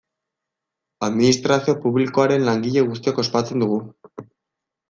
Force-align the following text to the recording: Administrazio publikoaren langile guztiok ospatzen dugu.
Administrazio 1.07 1.77
publikoaren 1.85 2.49
langile 2.49 2.87
guztiok 2.89 3.23
ospatzen 3.25 3.67
dugu. 3.67 3.81